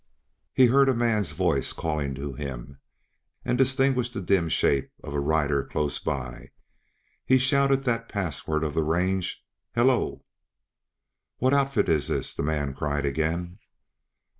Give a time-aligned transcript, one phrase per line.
[0.55, 2.79] He heard a man's voice calling to him,
[3.45, 6.49] and distinguished the dim shape of a rider close by.
[7.23, 9.45] He shouted that password of the range,
[9.75, 10.25] "Hello!"
[11.37, 13.59] "What outfit is this?" the man cried again.